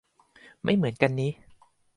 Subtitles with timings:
[0.63, 1.29] ไม่เหมือนกันนิ